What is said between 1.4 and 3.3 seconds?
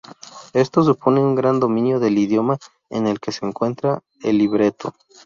dominio del idioma en el